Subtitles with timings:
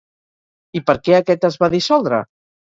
[0.79, 2.25] I per què aquest es va dissoldre?